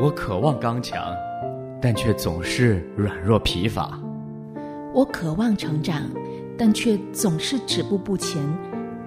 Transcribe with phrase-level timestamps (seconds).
[0.00, 1.12] 我渴望刚强，
[1.82, 3.98] 但却总是软弱疲乏。
[4.94, 6.02] 我渴望成长，
[6.56, 8.40] 但却总是止步不前，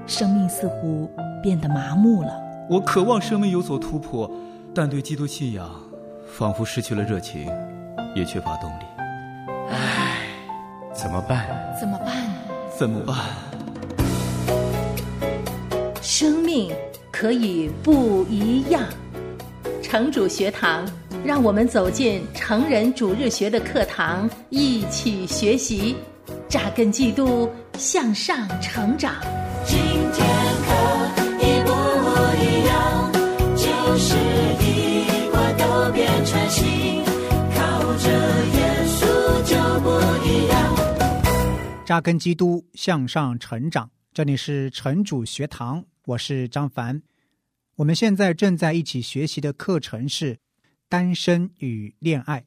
[0.05, 1.09] 生命似乎
[1.41, 2.33] 变得麻木了。
[2.69, 4.29] 我渴望生命有所突破，
[4.75, 5.69] 但对基督信仰
[6.27, 7.49] 仿佛失去了热情，
[8.13, 8.83] 也缺乏动力。
[9.69, 10.27] 唉，
[10.93, 11.47] 怎么办？
[11.79, 12.17] 怎么办？
[12.77, 13.15] 怎么办？
[16.01, 16.69] 生命
[17.13, 18.83] 可以不一样。
[19.91, 20.89] 城主学堂，
[21.25, 25.97] 让我们走进成人主日学的课堂，一起学习，
[26.47, 29.15] 扎根基督，向上成长。
[29.65, 29.77] 今
[30.13, 30.25] 天
[30.63, 30.71] 可
[31.41, 31.71] 一不
[32.39, 33.11] 一样，
[33.57, 34.15] 就是
[34.63, 37.03] 一块都变成新，
[37.53, 38.07] 靠着
[38.47, 39.03] 耶稣
[39.43, 39.89] 就不
[40.25, 41.83] 一样。
[41.85, 43.89] 扎根基督，向上成长。
[44.13, 47.01] 这里是城主学堂，我是张凡。
[47.81, 50.37] 我们现在正在一起学习的课程是
[50.87, 52.45] 单身与恋爱。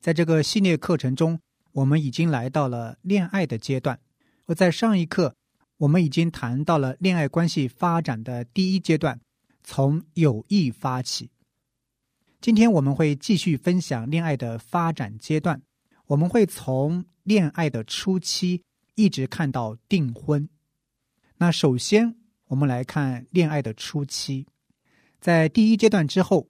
[0.00, 1.40] 在这个系列课程中，
[1.72, 3.98] 我们已经来到了恋爱的阶段。
[4.46, 5.34] 而在上一课，
[5.78, 9.20] 我们已经谈到了恋爱关系发展的第一阶段，
[9.64, 11.30] 从友谊发起。
[12.40, 15.60] 今天我们会继续分享恋爱的发展阶段，
[16.06, 18.62] 我们会从恋爱的初期
[18.94, 20.48] 一直看到订婚。
[21.38, 22.14] 那首先。
[22.54, 24.46] 我们来看恋爱的初期，
[25.20, 26.46] 在第一阶段之后，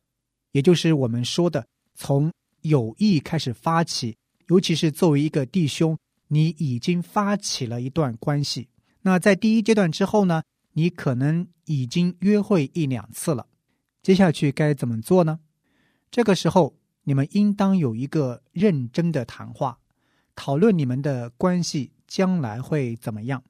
[0.52, 4.14] 也就是我们说的从友谊开始发起，
[4.48, 5.96] 尤其是作为一个弟兄，
[6.28, 8.68] 你已经发起了一段关系。
[9.00, 10.42] 那在第一阶段之后呢，
[10.74, 13.46] 你可能已经约会一两次了。
[14.02, 15.40] 接下去该怎么做呢？
[16.10, 19.78] 这个时候，你们应当有一个认真的谈话，
[20.34, 23.42] 讨论你们的关系将来会怎么样。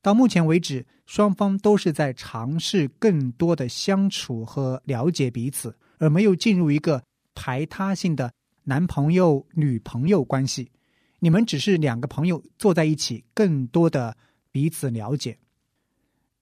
[0.00, 7.02] 到目前为止，双方都是在尝试更多的相处和了解彼此，而没有进入一个
[7.34, 8.32] 排他性的
[8.64, 10.70] 男朋友、女朋友关系。
[11.18, 14.16] 你们只是两个朋友坐在一起，更多的
[14.52, 15.36] 彼此了解。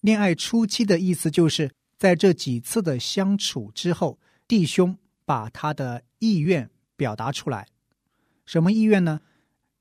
[0.02, 7.66] 恋爱初期的意思就是在这几次的相处之后，弟兄把他的意愿表达出来。
[8.44, 9.20] 什么意愿呢？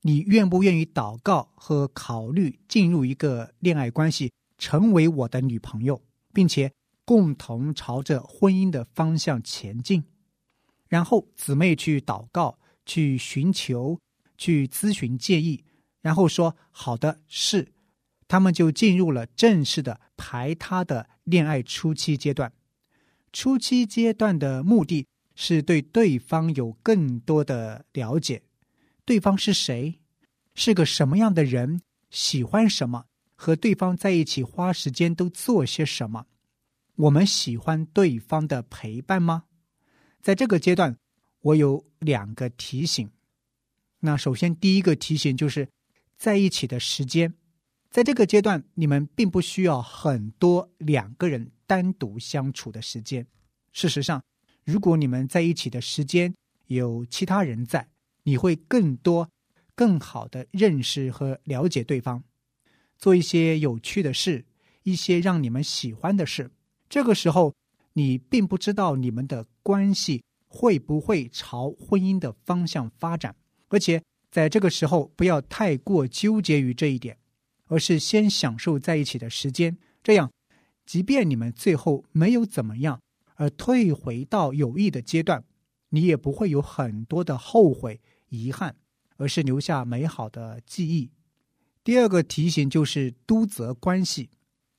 [0.06, 6.00] 你愿不愿意祷告和考虑进入一个恋爱关系，成为我的女朋友，
[6.32, 6.72] 并且
[7.04, 10.04] 共同朝着婚姻的方向前进？
[10.86, 13.98] 然后姊妹去祷告，去寻求，
[14.38, 15.64] 去咨询建议，
[16.00, 17.72] 然后说好的是，
[18.28, 22.52] 他们就进入了正式的排他的恋爱初期阶段。
[23.32, 28.44] 初期阶段的目的是对对方有更多的了解。
[29.06, 30.00] 对方是谁？
[30.56, 31.80] 是个什么样的人？
[32.10, 33.06] 喜欢什么？
[33.36, 36.26] 和对方在一起花时间都做些什么？
[36.96, 39.44] 我们喜欢对方的陪伴吗？
[40.20, 40.98] 在这个阶段，
[41.40, 43.08] 我有两个提醒。
[44.00, 45.68] 那首先，第一个提醒就是
[46.16, 47.32] 在一起的时间，
[47.90, 53.24] 在这个阶段，你们并不需要很多两个人单独相处的时间。
[53.72, 54.20] 事实上，
[54.64, 56.34] 如果你们在一起的时间
[56.66, 57.88] 有其他人在。
[58.26, 59.30] 你会更多、
[59.76, 62.24] 更好的认识和了解对方，
[62.98, 64.44] 做一些有趣的事，
[64.82, 66.50] 一些让你们喜欢的事。
[66.88, 67.54] 这个时候，
[67.92, 73.36] 你并不知道你们的关系会不会朝婚姻的方向发展，
[73.68, 77.16] 而且在这个时候不要太过纠结于这一点，
[77.66, 79.78] 而是先享受在一起的时间。
[80.02, 80.32] 这样，
[80.84, 83.00] 即便你们最后没有怎么样，
[83.36, 85.44] 而退回到友谊的阶段，
[85.90, 88.00] 你也不会有很多的后悔。
[88.28, 88.74] 遗憾，
[89.16, 91.10] 而是留下美好的记忆。
[91.84, 94.30] 第二个提醒就是督责关系，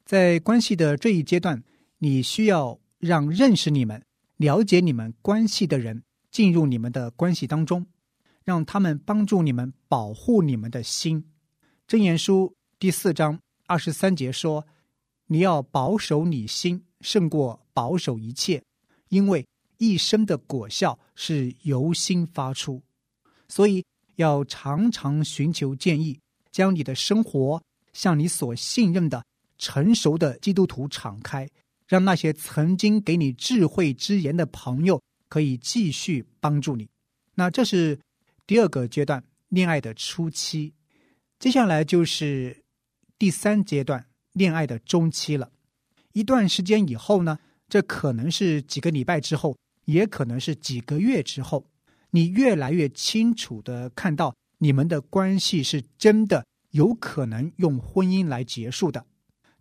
[0.04, 1.64] 在关系的这一阶段，
[2.00, 4.04] 你需要让认识你们、
[4.36, 7.88] 了解你们关系的人进入你们的关系当中，
[8.44, 11.32] 让他们帮助你们保护你们的心。
[11.88, 14.68] 箴言书第四章二十三节说
[15.28, 18.62] ：“你要保守你心，胜过保守一切，
[19.08, 22.84] 因为一生的果效是由心发出。”
[23.48, 23.84] 所以
[24.16, 26.20] 要常常寻求建议，
[26.52, 27.62] 将你的生活
[27.94, 29.24] 向你所信任的
[29.58, 31.48] 成熟的基督徒敞开，
[31.88, 36.88] 让那些曾经给你智慧之言的朋友可以继续帮助你。
[37.36, 38.00] 那这是
[38.46, 40.74] 第二个阶段，恋爱的初期。
[41.40, 42.64] 接下来就是
[43.20, 45.52] 第三阶段，恋爱的中期了。
[46.14, 47.38] 一段时间以后呢，
[47.70, 49.56] 这可能是几个礼拜之后，
[49.86, 51.64] 也可能是几个月之后。
[52.18, 59.06] 你越来越清楚的看到，你们的关系是真的有可能用婚姻来结束的。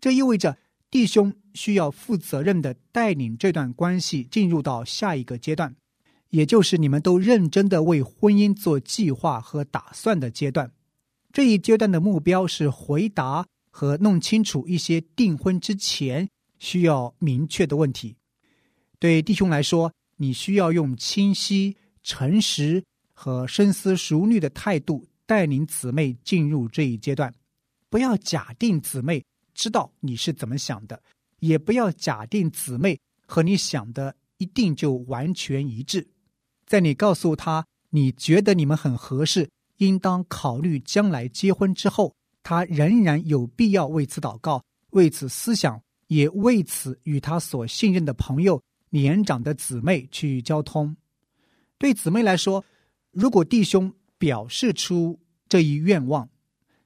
[0.00, 0.56] 这意味着
[0.90, 5.76] 弟兄需要负责任的带领这段关系进入到下一个阶段，
[6.30, 10.72] 也就是你们都认真的为婚姻做计划和打算的阶段。
[11.30, 16.26] 这一阶段的目标是回答和弄清楚一些订婚之前
[16.58, 18.16] 需要明确的问题。
[18.98, 21.76] 对弟兄来说，你需要用清晰、
[22.06, 22.82] 诚实
[23.12, 27.34] 和深思熟虑的态度带领姊妹进入这一阶段。
[27.90, 31.02] 不要假定姊妹知道你是怎么想的，
[31.40, 36.06] 也不要假定姊妹和你想的一定就完全一致。
[36.64, 42.14] 在你告诉他你觉得你们很合适，应当考虑将来结婚之后，
[42.44, 48.62] 他仍然有必要为此祷告，为此思想，也为此与他所信任的朋友。
[48.90, 50.96] 年长的姊妹去交通，
[51.78, 52.64] 对姊妹来说，
[53.10, 56.28] 如果弟兄表示出这一愿望，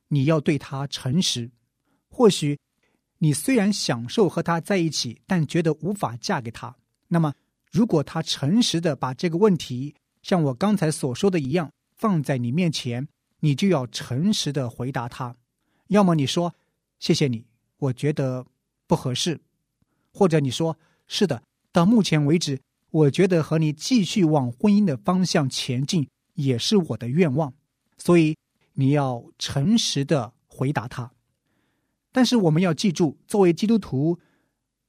[0.09, 1.51] 你要对他诚实。
[2.09, 2.59] 或许
[3.19, 6.77] 你虽然享受和他在一起，但觉得无法嫁给他。
[7.09, 7.33] 那么，
[7.71, 13.07] 如果他诚实的把这个问题像我刚才所说的一样放在你面前，
[13.41, 15.37] 你就要诚实的回答他。
[15.89, 16.55] 要么你说
[16.99, 17.47] 谢谢你，
[17.79, 18.45] 我觉得
[18.87, 19.39] 不合适；
[20.13, 20.77] 或者你说
[21.07, 21.43] 是的。
[21.73, 22.61] 到目前为止，
[22.91, 27.55] 我觉得和你继续往婚姻的方向前进也是我的愿望，
[27.97, 28.37] 所以
[28.75, 31.13] 你要诚实的回答他。
[32.13, 34.19] 但是我们要记住，作为基督徒，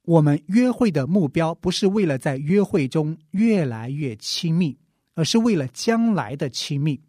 [0.02, 4.76] 我们约会的目标不是为了在约会中越来越亲密，
[5.14, 7.00] 而是为了将来的亲密。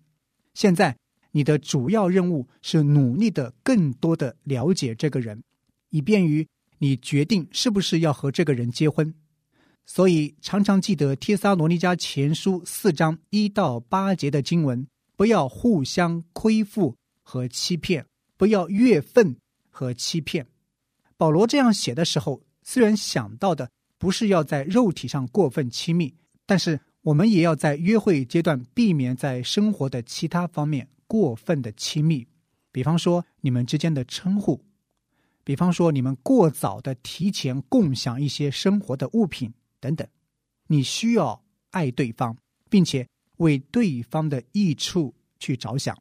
[0.54, 0.96] 现在
[1.32, 5.42] 你的主要任务是努力的更多的了解这个人，
[5.90, 6.48] 以便于
[6.78, 9.12] 你决定是不是要和这个人结婚。
[9.86, 14.88] 所以，常常记得《帖撒罗尼迦前书》四章一到八节的经文，
[15.18, 18.06] 不要互相亏负和欺骗，
[18.38, 19.36] 不要越分
[19.70, 20.48] 和欺骗。
[21.18, 26.16] 保罗这样写的时候，虽然想到的不是要在肉体上过分亲密，
[26.46, 32.26] 但是我们也要在约会阶段避免在生活的其他方面过分的亲密，
[32.72, 34.64] 比方说你们之间的称呼，
[35.44, 39.54] 比方说你们过早的提前共享一些生活的物品。
[39.84, 40.08] 等等，
[40.68, 42.38] 你需要爱对方，
[42.70, 43.06] 并且
[43.38, 45.98] 为对方的益处去着想。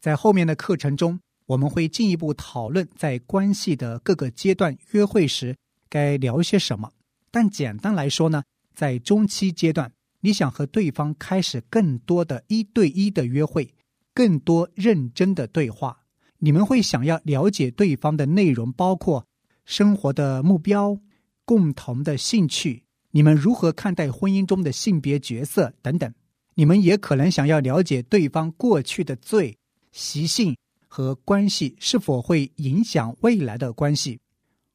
[0.00, 5.54] 在后面的课程中，我们会进一步讨论在关系的各个阶段约会时
[5.90, 6.90] 该聊些什么。
[7.30, 8.42] 但简单来说呢，
[8.74, 13.74] 在中期阶段，你想和对方开始更多的一对一的约会，
[14.14, 16.00] 更多认真的对话。
[16.38, 19.26] 你们会想要了解对方的内容，包括
[19.66, 20.98] 生活的目标、
[21.44, 22.83] 共同的兴趣。
[23.16, 26.12] 你们如何看待婚姻中的性别角色等等？
[26.54, 29.56] 你们也可能想要了解对方过去的罪
[29.92, 30.56] 习性
[30.88, 34.18] 和关系是否会影响未来的关系。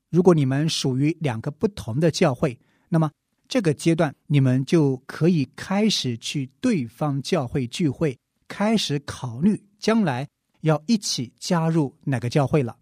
[0.10, 2.58] 如果你们属于两个不同的教会，
[2.88, 3.12] 那么
[3.50, 10.26] 这个阶段你们就可以开始去对方教会聚会，开始考虑将来
[10.62, 12.78] 要一起加入哪个教会了。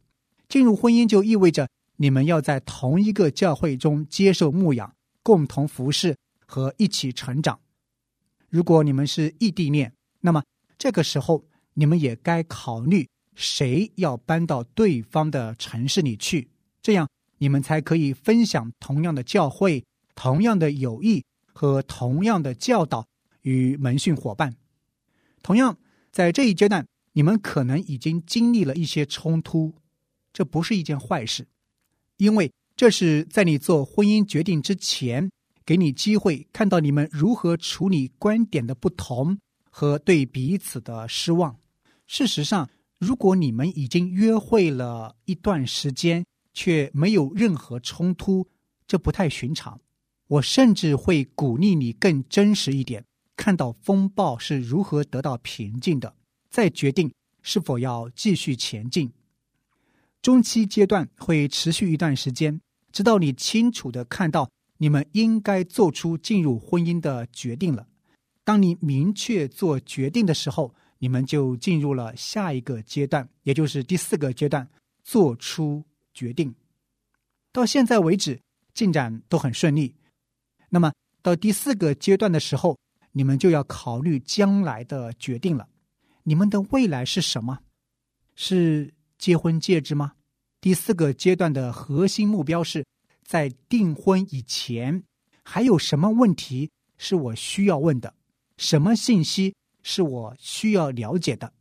[0.48, 4.94] 进入婚姻就意味着你们要在同一个教会中接受牧养。
[5.28, 6.16] 共同服侍
[6.46, 7.60] 和一起成长。
[8.48, 9.92] 如果你们是异地恋，
[10.22, 10.42] 那么
[10.78, 11.44] 这个时候
[11.74, 16.50] 你们也该考虑谁要搬到对方的城市里去，
[16.82, 17.10] 这样
[17.40, 19.84] 你们才可以分享同样的教会、
[20.16, 21.22] 同样的友谊
[21.52, 23.06] 和同样的教导
[23.42, 24.56] 与门训伙伴。
[25.44, 25.78] 同样，
[26.10, 29.76] 在这一阶段，你们可能已经经历了一些冲突，
[30.32, 31.46] 这不是一件坏事，
[32.16, 32.50] 因为。
[32.78, 35.32] 这是在你做婚姻决定之前，
[35.66, 39.36] 给你机会看到你们如何处理观点的不同
[39.72, 41.58] 和对彼此的失望。
[42.06, 42.70] 事实上，
[43.00, 48.48] 如果你们已经约会了一段时间，却没有任何冲突，
[48.86, 49.82] 这不太寻常。
[50.28, 53.04] 我甚至会鼓励你更真实一点，
[53.36, 56.16] 看到风暴是如何得到平静的，
[56.52, 59.12] 再决定是否要继续前进。
[60.22, 62.62] 中期阶段会持续一段时间。
[62.98, 64.50] 直到你清楚的看到
[64.80, 67.86] 你们应该做出进入婚姻的决定了，
[68.44, 74.68] 当你明确做决定的时候，你们就进入了下一个阶段，也就是第四个阶段，
[75.04, 76.56] 做出决定。
[77.52, 78.42] 到现在为止，
[78.74, 79.94] 进展都很顺利。
[80.70, 82.80] 那么到第四个阶段的时候，
[83.12, 85.70] 你们就要考虑将来的决定了。
[86.24, 87.60] 你们的未来是什么？
[88.34, 90.14] 是结婚戒指吗？
[90.60, 92.84] 第四个阶段的核心目标是
[93.24, 95.04] 在订婚以前，
[95.44, 98.14] 还有什么问题是我需要问的？
[98.58, 101.54] 什么信息是我需要了解的？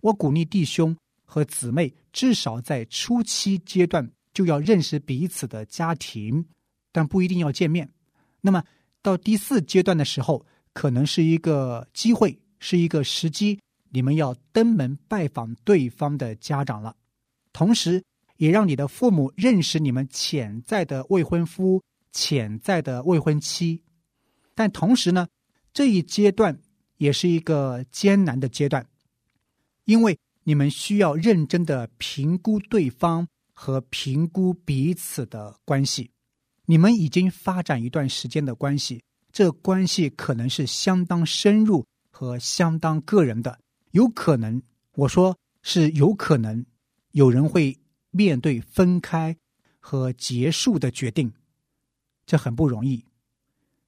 [0.00, 6.46] 我鼓励弟兄和姊妹至少在初期阶段就要认识彼此的家庭，
[6.92, 7.90] 但不一定要见面。
[8.40, 8.62] 那么
[9.02, 13.58] 到第四阶段的时候，可能是一个机会，是一个时机，
[13.90, 16.94] 你们要登门拜访对方的家长了，
[17.52, 18.00] 同时
[18.38, 23.82] 也让你的父母认识你们潜在的未婚夫、潜在的未婚妻。
[24.54, 25.28] 但同时呢，
[25.72, 26.58] 这一阶段
[26.96, 28.84] 也是一个艰难的阶段，
[29.84, 36.10] 因为你们需要认真的评估对方和评估彼此的关系。
[36.64, 39.02] 你们已经发展一段时间的关系，
[39.32, 43.58] 这关系可能是相当深入和相当个人的，
[43.92, 44.60] 有可能，
[44.94, 46.64] 我说是有可能，
[47.12, 47.76] 有人会
[48.18, 49.36] 面对分开
[49.78, 51.32] 和结束的决定，
[52.26, 53.04] 这很不容易，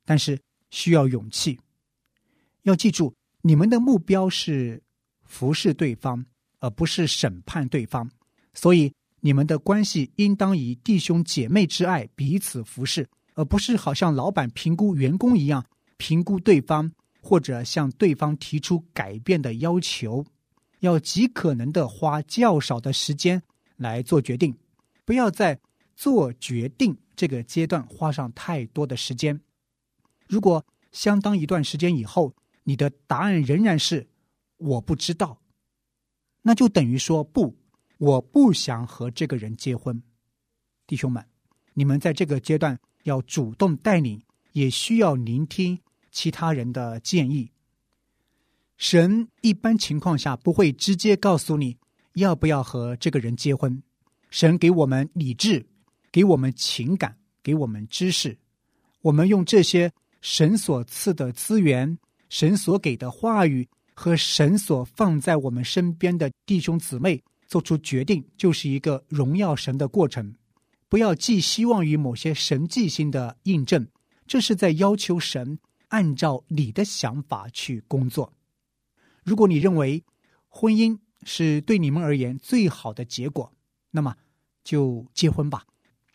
[0.04, 0.38] 但是。
[0.72, 1.58] 需要勇气，
[2.62, 4.80] 要记住，你们的目标是
[5.24, 6.24] 服侍对方，
[6.60, 8.08] 而不是审判对方。
[8.54, 16.88] 所以，你们的关系应当以弟兄姐妹之爱彼此服侍，而不是好像老板评估员工一样评估对方，
[17.20, 20.24] 或者向对方提出改变的要求。
[20.78, 23.42] 要极可能的花较少的时间
[23.80, 24.54] 来做决定，
[25.06, 25.58] 不要在
[25.96, 29.40] 做决定这个阶段花上太多的时间。
[30.28, 34.06] 如果相当一段时间以后，你的答案仍然是
[34.58, 35.40] 我不知道，
[36.42, 37.56] 那就等于说不，
[37.96, 40.02] 我不想和这个人结婚。
[40.86, 41.24] 弟兄们，
[41.72, 44.22] 你们在这个阶段要主动带领，
[44.52, 47.50] 也需要聆听其他人的建议。
[48.76, 51.78] 神一般情况下不会直接告诉你
[52.14, 53.82] 要不要和这个人结婚，
[54.30, 55.66] 神给我们理智，
[56.10, 58.38] 给我们情感，给我们知识，
[59.02, 59.92] 我们用这些。
[60.22, 61.98] 神所赐的资源，
[62.28, 70.34] 神所给的话语和神所放在我们身边的弟兄姊妹做出决定，就是一个荣耀神的过程。
[70.90, 73.88] 不要寄希望于某些神迹性的印证，
[74.26, 78.30] 这是在要求神按照你的想法去工作。
[79.24, 80.04] 如果你认为
[80.48, 83.52] 婚姻是对你们而言最好的结果，
[83.90, 84.16] 那么
[84.64, 85.66] 就结婚吧。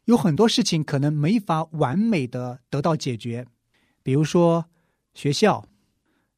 [0.06, 3.46] 有很多事情可能没法完美的得到解决。
[4.04, 4.66] 比如说
[5.14, 5.66] 学校，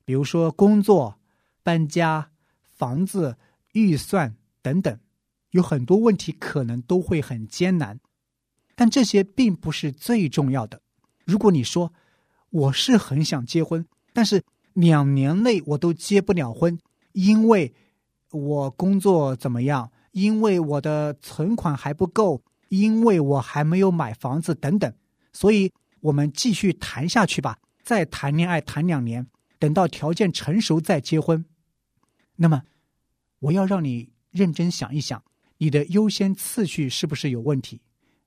[0.05, 1.19] 比如说工作、
[1.63, 2.31] 搬家、
[2.63, 3.37] 房子、
[3.73, 4.97] 预算等等，
[5.51, 7.99] 有很多问题可能都会很艰难，
[8.75, 10.81] 但这些并不是最重要的。
[11.25, 11.93] 如果你说
[12.49, 16.79] 我是很想结婚，但是两年内我都结不了婚，
[17.11, 17.73] 因为
[18.31, 24.93] 我工作怎么样，因为我的存款还不够，因为我还没有买房子等等，
[25.33, 25.71] 所以。
[25.99, 31.43] 我们继续谈下去吧，再谈恋爱谈两年，等到条件成熟再结婚。
[32.35, 32.61] 那么，
[33.39, 35.21] 我要让你认真想一想，
[35.57, 37.81] 你的优先次序是不是有问题？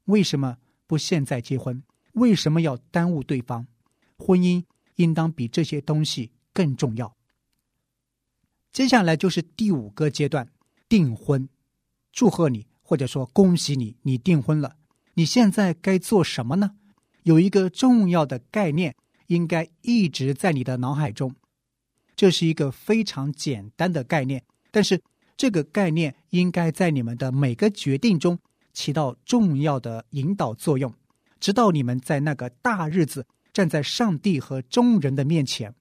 [0.06, 1.80] 为什么不现在结婚？
[2.14, 3.64] 为什么要耽误对方？
[4.18, 4.62] 婚姻
[4.96, 7.16] 应当比这些东西更重要。
[8.72, 10.48] 接下来就是第五个阶段，
[10.88, 11.48] 订婚。
[12.12, 14.76] 祝贺你，或者说恭喜你，你订婚了。
[15.14, 16.72] 你现在该做什么呢？
[17.24, 18.94] 有一个重要的概念，
[19.26, 21.34] 应该一直在你的脑海中。
[22.14, 25.02] 这是一个非常简单的概念，但是
[25.36, 28.38] 这个概念应该在你们的每个决定中
[28.72, 30.94] 起到重要的引导作用，
[31.40, 35.74] 直到你们在那个大日子站在上帝和众人的面前。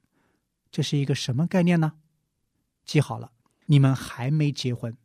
[0.72, 1.94] 这是一个什么概念呢？
[2.90, 3.32] 记好了，
[3.68, 4.98] 你们还没结婚，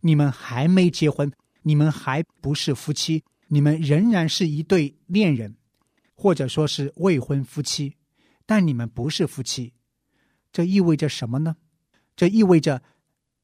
[0.00, 5.54] 你们还没结婚，你们还不是夫妻，你们仍然是一对恋人。
[6.14, 7.94] 或者说是未婚夫妻，
[8.46, 9.74] 但你们不是夫妻，
[10.50, 11.56] 这意味着什么呢？
[12.16, 12.82] 这意味着，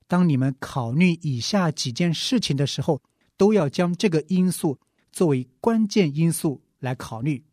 [0.07, 3.03] 当你们考虑以下几件事情的时候，
[3.37, 4.81] 都要将这个因素
[5.13, 7.45] 作为关键因素来考虑。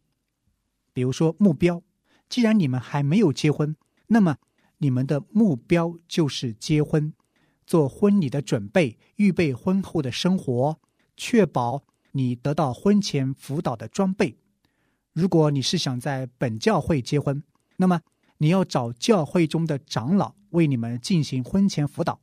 [0.94, 1.84] 比如说目标，
[2.30, 3.76] 既然你们还没有结婚，
[4.08, 4.38] 那么
[4.80, 7.14] 你们的目标就是结婚，
[7.68, 10.80] 做婚礼的准备，预备婚后的生活，
[11.16, 11.84] 确保
[12.14, 14.36] 你得到婚前辅导的装备。
[15.14, 17.44] 如果你是想在本教会结婚，
[17.78, 18.02] 那么
[18.38, 22.20] 你要找教会中的长老为你们进行婚前辅导。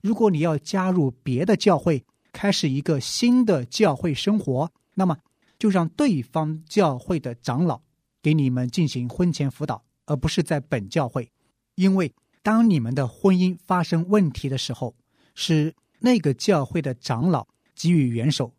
[0.00, 5.18] 如果你要加入别的教会，开始一个新的教会生活，那么
[5.58, 7.80] 就让对方教会的长老
[8.20, 11.31] 给你们进行婚前辅导，而不是在本教会。
[11.74, 12.12] 因为
[12.42, 14.94] 当你们的婚姻发生问题的时候，
[15.34, 18.52] 是那个教会的长老给予援手，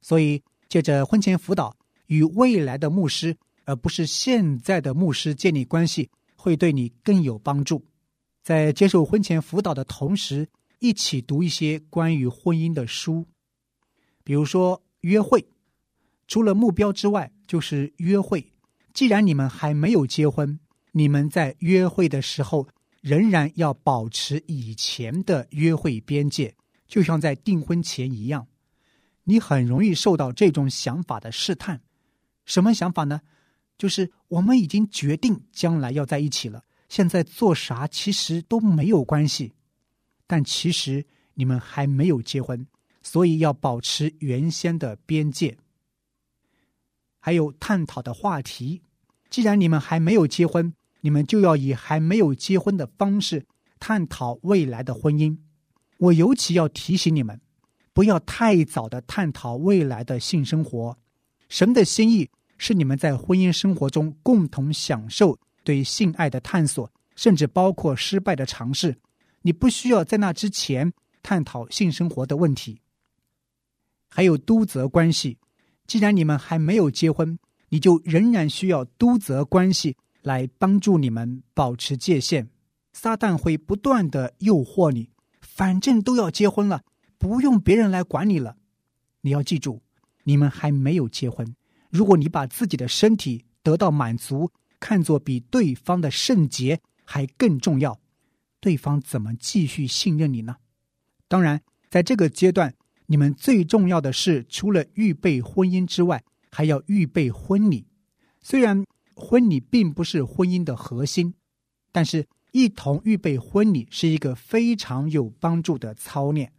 [0.00, 1.76] 所以借着婚前辅导。
[2.06, 7.84] 与未来的牧师，而不是现在的牧师建立关系，会对你更有帮助。
[8.44, 10.48] 在接受婚前辅导的同时，
[10.78, 13.26] 一起读一些关于婚姻的书，
[14.22, 15.44] 比如说约会。
[16.28, 18.52] 除了目标之外，就是约会。
[18.94, 20.60] 既然你们还没有结婚，
[20.98, 22.66] 你们在约会的时候
[23.02, 26.54] 仍然要保持以前的约会边界，
[26.88, 28.46] 就像在订婚前一样。
[29.24, 31.82] 你很容易受到这种想法的试探。
[32.46, 33.20] 什么想法呢？
[33.76, 39.52] 就是我们已经决定将来要在一起了，现在做啥其实都没有关系。
[40.26, 42.66] 但其实你们还没有结婚，
[43.02, 45.58] 所以要保持原先的边界。
[47.20, 48.80] 还有探讨的话题，
[49.28, 50.72] 既然你们还没有结婚，
[51.06, 53.46] 你们就要以还没有结婚的方式
[53.78, 55.38] 探讨未来的婚姻。
[55.98, 57.40] 我尤其要提醒你们，
[57.92, 60.98] 不要太早的探讨未来的性生活。
[61.48, 68.98] 神的心意是你们在婚姻生活中共同享受对性爱的探索，甚至包括失败的尝试。
[69.42, 72.80] 你不需要在那之前探讨性生活的问题。
[74.10, 75.38] 还有督责关系，
[75.86, 79.96] 既然你们还没有结婚，你就仍然需要督责关系
[80.26, 82.48] 来帮助你们保持界限。
[82.92, 86.82] 撒旦会不断的诱惑你，反正都要结婚了，
[87.16, 88.56] 不用别人来管你了。
[89.20, 89.82] 你要记住。
[90.24, 91.54] 你们还没有结婚，
[91.88, 98.00] 如果你把自己的身体得到满足看作比对方的圣洁还更重要，
[98.58, 100.56] 对方怎么继续信任你呢？
[101.28, 102.74] 当然，在这个阶段，
[103.06, 107.86] 你们最重要的是除了预备婚姻之外，还要预备婚礼。
[108.40, 108.84] 虽然
[109.16, 111.34] 婚礼并不是婚姻的核心，
[111.90, 116.52] 但是一同预备婚礼是一个非常有帮助的操练。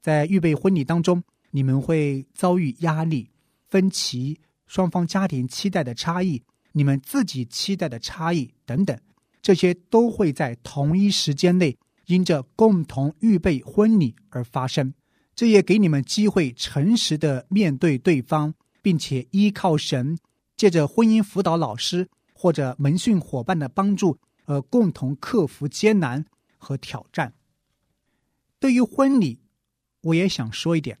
[0.00, 1.22] 在预备婚礼当中。
[1.52, 3.30] 你们会遭遇压力、
[3.66, 8.98] 分歧、双方家庭期待的差异、你们自己期待的差异等等，
[9.40, 11.74] 这些都会在同一时间内
[12.08, 14.92] 因着共同预备婚礼而发生。
[15.34, 20.18] 这也给你们机会诚实的面对对方，并且依靠神，
[20.56, 26.24] 借着婚姻辅导老师或者门训伙伴的帮助，而共同克服艰难
[26.56, 27.32] 和挑战。
[28.58, 29.38] 对于婚礼，
[30.00, 30.98] 我也想说一点。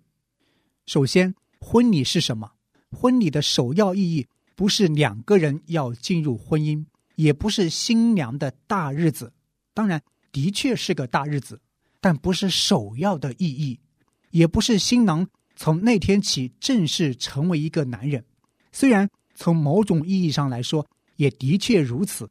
[0.84, 2.52] 首先，婚礼是什么？
[2.90, 6.84] 婚礼的首要意义不是两个人要进入婚姻，
[7.16, 9.32] 也不是新娘的大日子。
[9.74, 11.60] 当然，的确是个大日子，
[12.00, 13.80] 但不是首要的意义，
[14.30, 18.24] 也不是新郎从那天起正式成为一个男人。
[18.70, 20.84] 虽然从某种意义上来说，
[21.16, 22.28] 也的确如此。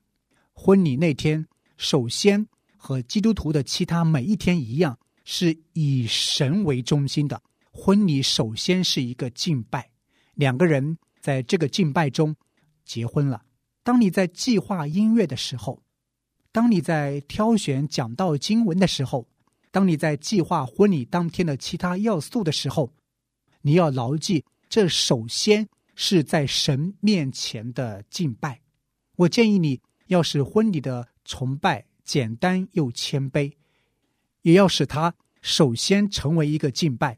[0.52, 1.46] 婚礼那天，
[1.78, 7.42] 首先和基督徒的其他每一天一样，是以神为中心的。
[7.72, 9.90] 婚礼首先是一个敬拜，
[10.34, 12.36] 两个人在这个敬拜中
[12.84, 13.44] 结婚了。
[13.84, 15.84] 当你在计划音乐的时候，
[16.52, 19.28] 当你在挑选讲道经文的时候，
[19.72, 22.94] 当你在计划婚礼当天的其他要素的时候，
[23.62, 28.62] 你要牢记，这首先是在神面前的敬拜。
[29.16, 33.54] 我建议你要使婚礼的崇拜简单又谦卑，
[34.42, 37.18] 也要使它首先成为一个敬拜。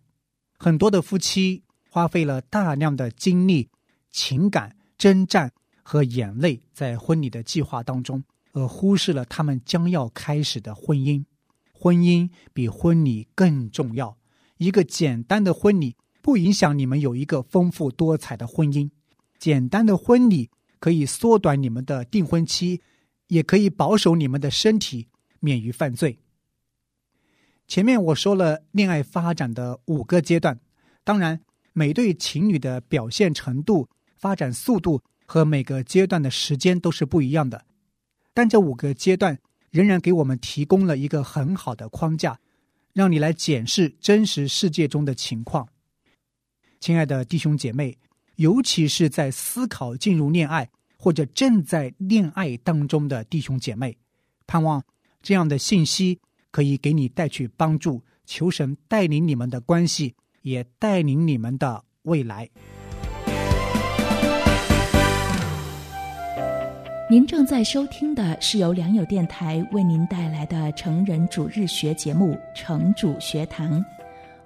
[0.58, 3.70] 很多的夫妻花费了大量的精力、
[4.12, 5.52] 情感、征战
[5.84, 11.26] 和眼泪在婚礼的计划当中，而忽视了他们将要开始的婚姻。
[11.74, 14.18] 婚姻比婚礼更重要。
[14.58, 15.96] 一个简单的婚礼
[16.28, 18.90] 不影响你们有一个丰富多彩的婚姻。
[19.40, 22.82] 简单的婚礼可以缩短你们的订婚期，
[23.28, 25.08] 也可以保守你们的身体
[25.40, 26.20] 免于犯罪。
[27.66, 30.60] 前面我说了恋爱发展的五个阶段，
[31.06, 31.40] 当然
[31.72, 33.88] 每对情侣的表现程度、
[34.18, 37.64] 发展速度和每个阶段的时间都是不一样的，
[38.34, 39.40] 但这五个阶段
[39.72, 42.38] 仍然给我们提供了一个很好的框架，
[42.92, 45.70] 让你来检视真实世界中的情况。
[46.80, 47.98] 亲爱的弟兄姐妹，
[48.36, 53.98] 尤其是在思考进入恋爱或者正在恋爱当中的弟兄姐妹，
[54.46, 54.84] 盼望
[55.22, 56.20] 这样的信息。
[56.50, 62.50] 可以给你带去帮助，求神带领你们的关系，也带领你们的未来。
[67.12, 73.80] 您正在收听的是由良友电台为您带来的成人主日学节目《成主学堂》，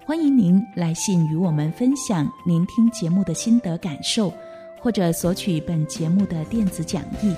[0.04, 4.34] 欢迎您来信与我们分享您听节目的心得感受，
[4.80, 7.34] 或者索取本节目的电子讲义。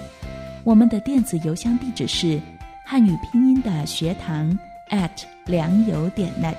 [0.63, 2.39] 我们的电子邮箱地址是。
[2.86, 5.10] 汉语拼音的学堂 at
[5.45, 6.58] 良友点 net，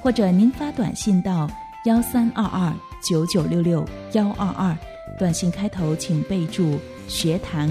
[0.00, 1.46] 或者您发短信到
[1.84, 2.74] 幺三二二
[3.06, 4.74] 九九六六幺二二，
[5.18, 7.68] 短信开头请备注学堂。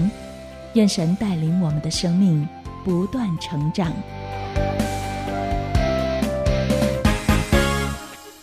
[0.74, 2.48] 愿神带领我们的生命
[2.84, 3.92] 不断成长。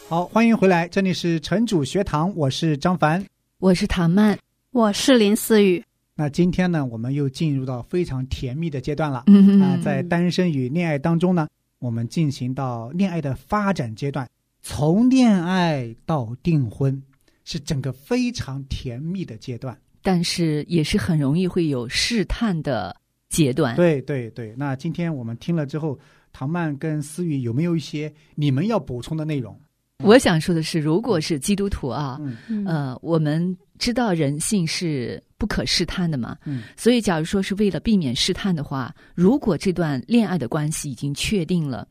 [0.10, 3.24] 好，欢迎回来，这里是城主学堂，我是张凡，
[3.60, 4.36] 我是唐曼，
[4.72, 5.84] 我是林思雨。
[6.15, 9.26] 那今天呢，我们又进入到非常甜蜜的阶段了。
[9.28, 14.28] 嗯啊，在单身与恋爱当中呢，我们进行到恋爱的发展阶段，
[14.63, 17.00] 从恋爱到订婚，
[17.45, 19.80] 是整个非常甜蜜的阶段。
[20.02, 22.95] 但是也是很容易会有试探的
[23.30, 23.76] 阶段。
[23.76, 26.00] 对对对，那今天我们听了之后，
[26.34, 29.56] 唐曼跟思雨有没有一些你们要补充的内容？
[30.04, 32.38] 我想说的是，如果是基督徒啊，嗯。
[32.48, 32.66] 嗯。
[32.66, 36.64] 呃，我们知道人性是不可试探的嘛，嗯。
[36.78, 41.88] 所以假如说是为了避免试探的话，如果这段恋爱的关系已经确定了，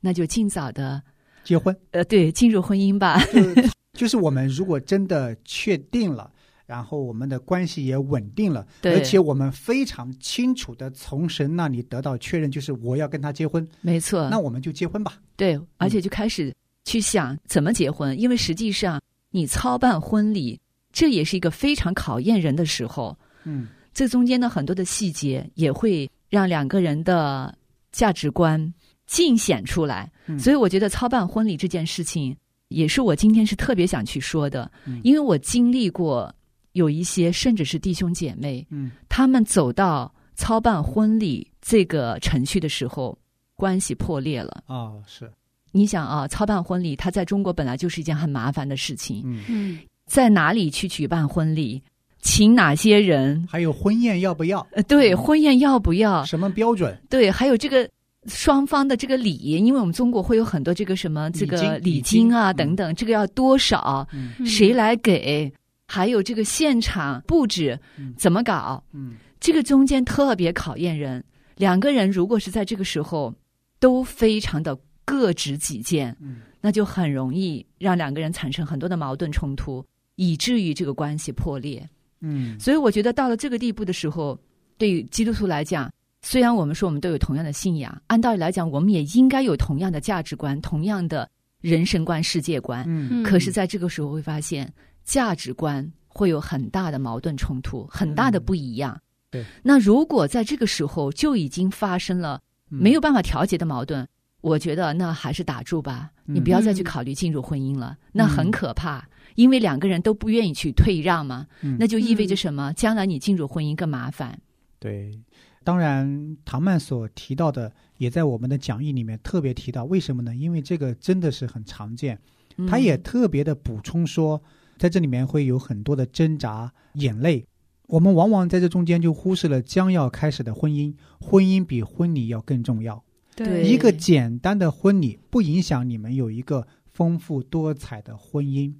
[0.00, 1.02] 那就尽早的
[1.42, 3.18] 结婚，呃，对，进入婚姻吧。
[3.32, 6.30] 就是 就是我们如果真的确定了。
[6.66, 8.92] 然后我们的关系也稳定了，对。
[8.94, 15.14] 而且我们非常清楚的从神那里得到确认，就是我要跟他结婚，没错，那我们就结婚吧。
[15.34, 16.54] 对，而且就开始
[16.88, 20.58] 去想怎么结婚，因为实际上你操办婚礼，
[20.90, 23.16] 这也是一个非常考验人的时候。
[23.44, 27.52] 嗯这中间的很多的细节也会让两个人的
[27.90, 28.72] 价值观
[29.06, 30.10] 尽显出来。
[30.26, 32.36] 嗯所以我觉得操办婚礼这件事情，
[32.68, 36.32] 也是我今天是特别想去说的，嗯因为我经历过
[36.72, 43.18] 有一些甚至是弟兄姐妹，嗯他们走到操办婚礼这个程序的时候，
[43.56, 44.62] 关系破裂了。
[44.66, 45.30] 哦是
[45.72, 51.82] 你想啊，操办婚礼，它在中国本来就是一件很麻烦的事情，嗯，嗯在哪里去举办婚礼，
[52.20, 54.66] 请哪些人，还有婚宴要不要？
[54.72, 56.24] 呃，对，婚宴要不要？
[56.24, 56.98] 什么标准？
[57.10, 57.88] 对，还有这个
[58.26, 64.06] 双方的这个礼，因为我们中国会有很多这个什么这个礼礼金金啊等等，这个要多少？
[64.46, 65.52] 谁来给？
[65.90, 68.82] 还有这个现场布置嗯怎么搞？
[68.92, 71.22] 嗯这个中间特别考验人。
[71.56, 73.32] 两个人如果是在这个时候
[73.80, 74.76] 都非常的
[75.08, 79.82] 各执己见，嗯那就很容易让两个人产生很多的矛盾冲突，
[80.16, 81.88] 以至于这个关系破裂。
[82.20, 84.38] 嗯所以我觉得到了这个地步的时候，
[84.76, 85.90] 对于基督徒来讲，
[86.20, 91.28] 虽然我们说我们都有同样的信仰，按道理来讲，我们也应该有同样的价值观、同样的
[91.60, 92.84] 人生观、世界观。
[92.86, 94.70] 嗯可是，在这个时候会发现，
[95.04, 99.00] 价值观会有很大的矛盾冲突，很大的不一样。
[99.30, 102.40] 对，那如果在这个时候就已经发生了
[102.70, 104.06] 嗯没有办法调节的矛盾，
[104.40, 112.72] 我觉得那还是打住吧，嗯你不要再去考虑进入婚姻了，那很可怕，因为两个人都不愿意去退让嘛，嗯那就意味着什么？
[112.74, 114.38] 将来你进入婚姻更麻烦。
[114.78, 115.20] 对，
[115.64, 120.34] 当然，唐曼所提到的也在我们的讲义里面特别提到，为什么呢？
[120.36, 122.16] 因为这个真的是很常见，
[122.56, 124.40] 嗯他也特别的补充说，
[124.76, 127.44] 在这里面会有很多的挣扎、眼泪。
[127.88, 133.02] 我们往往在这中间就忽视了将要开始的婚姻，婚姻比婚礼要更重要。
[133.44, 138.72] 对一个简单的婚礼不影响你们有一个丰富多彩的婚姻。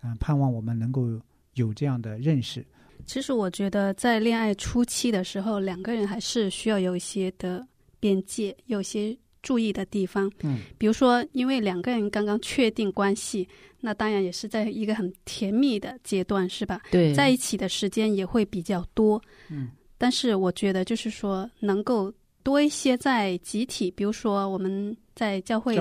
[0.00, 1.18] 啊、盼望我们能够
[1.54, 2.62] 有这样的认识。
[3.06, 7.66] 其实我觉得，在恋爱初期的时候，两个人还是需要有一些的
[7.98, 10.30] 边界，有些注意的地方。
[10.42, 13.48] 嗯比如说，因为两个人刚刚确定关系，
[13.80, 16.82] 那当然也是在一个很甜蜜的阶段，是吧？
[16.90, 19.18] 对，在一起的时间也会比较多。
[19.48, 22.12] 嗯，但是我觉得，就是说，能够
[22.44, 25.74] 多一些在集体，比如说我们在教会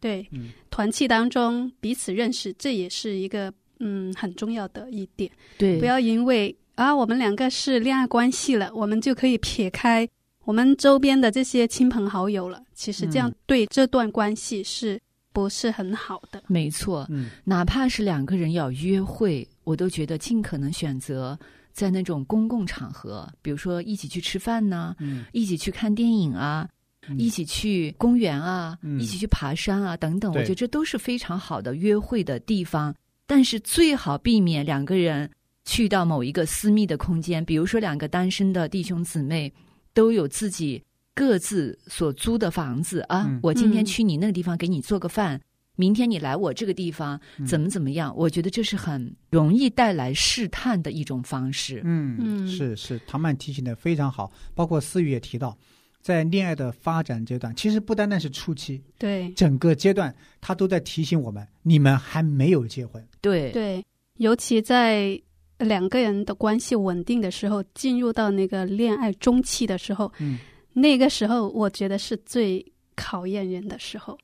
[0.00, 5.30] 对嗯团契当中彼此认识，这也是一个嗯很重要的一点。
[5.58, 10.08] 对，不要因为啊我们两个是恋爱关系了，我们就可以撇开
[10.44, 12.62] 我们周边的这些亲朋好友了。
[12.72, 15.00] 其实这样嗯对这段关系是
[15.32, 16.42] 不是很好的？
[16.46, 21.36] 没错，嗯哪怕是两个人要约会，我都觉得尽可能选择
[21.76, 26.66] 在那种公共场合，比如说一起去吃饭呐、嗯一起去看电影啊，
[27.06, 30.32] 嗯一起去公园啊，嗯一起去爬山啊，等等。
[30.32, 32.94] 我觉得这都是非常好的约会的地方。
[33.26, 35.30] 但是最好避免两个人
[35.66, 39.52] 去到某一个私密的空间，比如说两个单身的弟兄姊妹
[39.92, 40.82] 都有自己
[41.14, 43.26] 各自所租的房子啊。
[43.28, 45.38] 嗯我今天嗯去你那个地方给你做个饭。
[45.76, 48.12] 明天你来我这个地方嗯怎么怎么样？
[48.16, 51.82] 我觉得这是很容易带来试探的一种方式。
[51.84, 55.56] 嗯，嗯是是，唐曼提醒的非常好，包括思雨也提到，
[56.00, 63.06] 在恋爱的发展阶段，其实不单单是初期，对整个阶段他都在提醒我们，你们还没有结婚。
[63.20, 63.84] 对对，
[64.16, 65.20] 尤其在
[65.58, 70.38] 两个人的关系稳定的时候，进入到那个恋爱中期的时候，嗯，
[70.72, 74.16] 那个时候我觉得是最考验人的时候。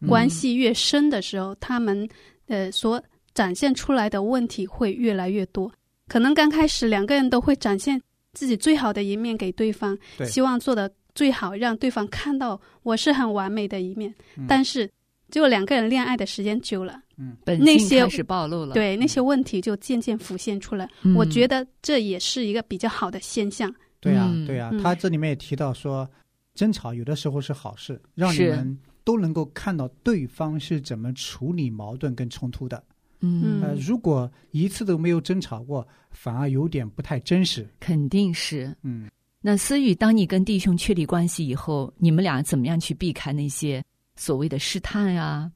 [0.00, 2.08] 嗯关系越深的时候，他们
[2.46, 3.02] 呃所
[3.34, 5.70] 展现出来的问题会越来越多。
[6.08, 8.00] 可能刚开始两个人都会展现
[8.32, 14.12] 自己最好的一面给对方，对希望做的最好，让对方看到我是很完美的一面。
[14.36, 14.90] 嗯但是
[15.30, 17.00] 就两个人恋爱的时间久了，
[17.44, 18.74] 本那些开始暴露了。
[18.74, 20.88] 对那些问题就渐渐浮现出来。
[21.02, 23.72] 嗯我觉得这也是一个比较好的现象。
[24.00, 26.08] 对啊，嗯对啊，嗯他这里面也提到说，
[26.54, 28.76] 争吵有的时候是好事，让你们
[29.10, 32.80] 都能够看到对方是怎么处理矛盾跟冲突的。
[33.18, 37.68] 嗯，呃，如果一次都没有争吵过，反而有点不太真实。
[37.80, 38.72] 肯定是。
[38.82, 45.50] 嗯，那思雨，当你跟弟兄确立关系以后，你们俩怎么样去避开那些所谓的试探呀、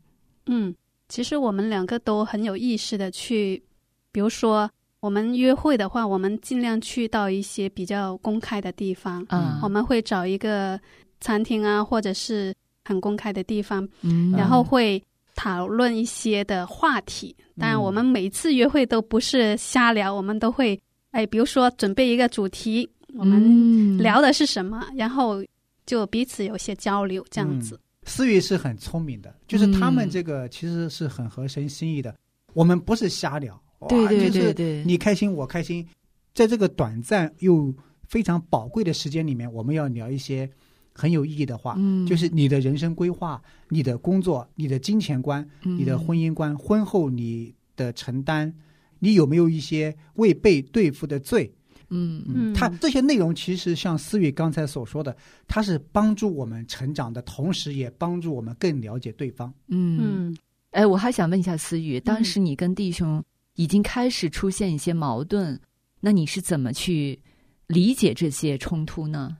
[0.47, 0.75] 嗯，
[1.09, 3.63] 其实我们两个都很有意识的去，
[4.11, 9.61] 比如说我们约会的话，我们尽量去到一些比较公开的地方，啊？
[9.63, 10.79] 我们会找一个
[11.21, 12.53] 餐厅啊，或者是
[12.85, 15.03] 很公开的地方，嗯，然后会
[15.35, 17.35] 讨论一些的话题。
[17.59, 20.79] 当然，嗯我们每次约会都不是瞎聊，我们都会
[21.11, 25.45] 哎，比如说准备一个主题，我们嗯聊的是什么，然后
[25.87, 27.81] 就彼此有些交流，这样子。
[28.07, 32.15] 思雨是很聪明的，就是他们嗯这个其实是很合神心意的。
[32.53, 35.87] 我们不是瞎聊，对对对，你开心我开心，
[36.35, 37.75] 在这个短暂又
[38.07, 40.49] 非常宝贵的时间里面，我们要聊一些
[40.95, 42.07] 很有意义的话，嗯。
[42.07, 45.77] 就是你的人生规划、你的工作、你的金钱观、嗯。
[45.77, 48.55] 你的婚姻观、婚后你的承担，
[49.01, 51.53] 你有没有一些未被对付的罪？
[51.91, 52.25] 嗯。
[52.27, 55.15] 嗯他这些内容其实像思雨刚才所说的，
[55.47, 59.53] 它是帮助我们成长的同时，也帮助我们更了解对方。
[59.69, 59.99] 嗯。
[60.01, 60.37] 嗯。
[60.71, 63.23] 哎，我还想问一下思雨，当时你跟弟兄
[63.55, 65.61] 已经开始出现一些矛盾，
[66.01, 67.21] 那你是怎么去
[67.69, 69.37] 理解这些冲突呢？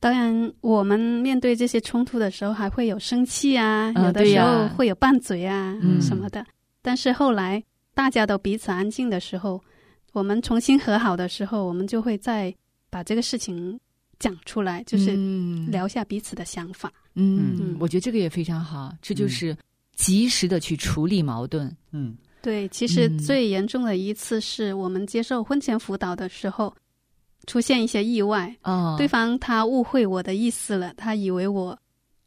[0.00, 6.44] 当然，我们面对这些冲突的时候，还会有生气啊，啊有的时候会有拌嘴啊、嗯什么的。
[6.80, 7.62] 但是后来
[7.94, 9.62] 大家都彼此安静的时候，
[10.12, 12.52] 我们重新和好的时候，我们就会再
[12.88, 13.78] 把这个事情
[14.18, 16.90] 讲出来，就是嗯聊下彼此的想法。
[17.14, 19.54] 嗯嗯，我觉得这个也非常好，这就是
[19.96, 21.70] 及时的去处理矛盾。
[21.92, 26.74] 嗯对，其实嗯最严重的一次是我们接受婚前辅导的时候，
[27.46, 31.78] 出现一些意外，哦，对方他误会我的意思了，他以为我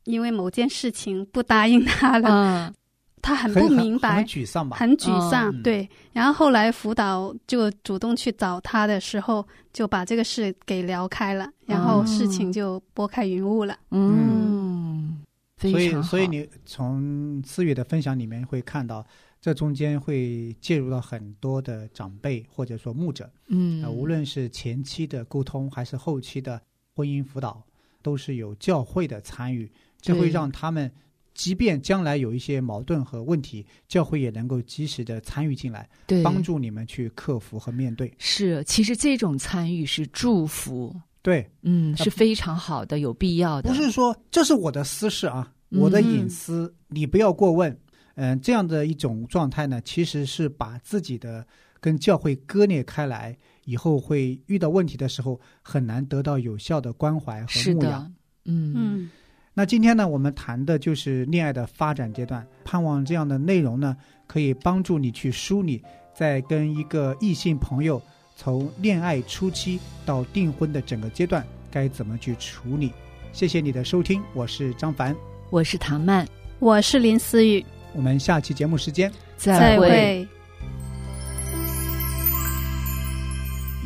[0.06, 2.74] 因为某件事情不答应他了，啊，
[3.22, 4.76] 他很很不明白很，沮丧吧？
[4.78, 5.50] 很沮丧。
[5.56, 5.64] 嗯。
[5.64, 13.78] 对，然后后来辅导就主动去找他的时候，就把这个事给聊开了，然后哦事情就拨开云雾了。
[13.92, 15.22] 嗯，
[15.56, 19.06] 非所以所以你从思雨的分享里面会看到，
[19.44, 26.62] 这中间会介入到很多的长辈或者说牧者，嗯呃，无论是前期的沟通还是后期的
[26.96, 27.62] 婚姻辅导，
[28.02, 30.90] 都是有教会的参与，这会让他们。
[31.36, 38.14] 即便将来有一些矛盾和问题，教会也能够及时的参与进来，对帮助你们去克服和面对。
[38.20, 43.68] 是，其实这种参与是祝福，对，嗯，是非常好的，有必要的。
[43.68, 47.76] 不是说这是我的私事啊，我的隐私，你不要过问。
[48.16, 51.46] 嗯、这样的一种状态呢，其实是把自己的
[51.80, 58.04] 跟教会割裂开来，以后会遇到问题的时候很难得到有效的关怀和是牧养。
[58.46, 59.10] 嗯嗯
[59.56, 63.96] 那今天呢，我们谈的就是恋爱的发展阶段，盼望这样的内容呢，
[64.26, 65.82] 可以帮助你去梳理
[66.14, 68.02] 在跟一个异性朋友
[68.36, 72.92] 从恋爱初期到订婚的整个阶段该怎么去处理。
[73.32, 75.16] 谢谢你的收听，我是张凡，
[75.52, 77.64] 我是唐曼，我是林思雨，
[77.96, 79.90] 我们下期节目时间再会。
[79.90, 80.28] 会。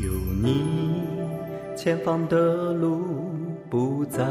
[0.03, 0.63] 有你，
[1.75, 3.31] 前方的路
[3.69, 4.23] 不再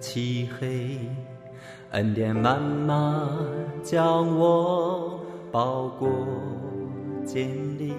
[0.00, 0.98] 漆黑，
[1.92, 3.28] 恩典慢慢
[3.82, 5.20] 将我
[5.52, 6.08] 包裹
[7.24, 7.94] 建立。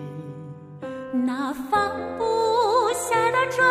[1.14, 2.24] 那放不
[2.94, 3.64] 下的重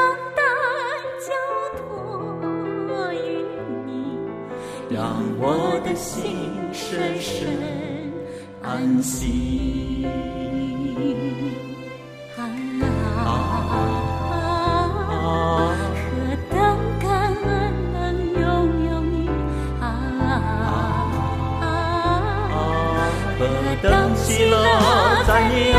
[4.93, 7.47] 让我的心深深
[8.61, 10.05] 安息。
[12.37, 13.31] 啊，
[15.95, 16.03] 何
[16.51, 16.59] 等
[16.99, 17.09] 感
[17.45, 17.49] 恩
[17.93, 17.97] 能
[18.33, 18.43] 拥
[18.91, 19.15] 有你
[19.81, 19.83] 啊！
[23.39, 23.41] 何
[23.81, 24.55] 等喜乐
[25.25, 25.70] 在你